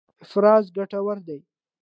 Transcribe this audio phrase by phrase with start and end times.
[0.23, 1.39] افراز ګټور دی.